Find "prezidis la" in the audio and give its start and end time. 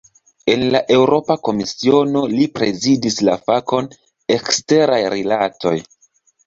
2.57-3.39